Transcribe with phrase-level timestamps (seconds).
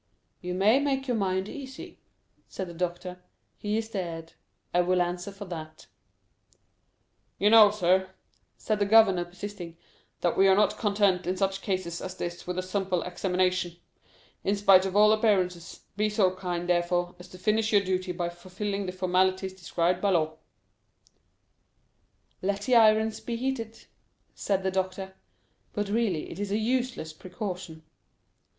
[0.41, 1.99] "You may make your mind easy,"
[2.47, 3.21] said the doctor;
[3.55, 4.33] "he is dead.
[4.73, 5.85] I will answer for that."
[7.37, 8.09] "You know, sir,"
[8.57, 9.77] said the governor, persisting,
[10.21, 13.75] "that we are not content in such cases as this with such a simple examination.
[14.43, 18.29] In spite of all appearances, be so kind, therefore, as to finish your duty by
[18.29, 20.37] fulfilling the formalities described by law."
[22.41, 23.85] "Let the irons be heated,"
[24.33, 25.13] said the doctor;
[25.73, 27.83] "but really it is a useless precaution."